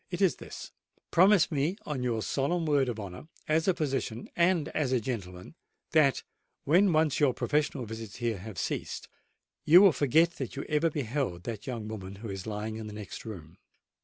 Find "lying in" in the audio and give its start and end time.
12.47-12.87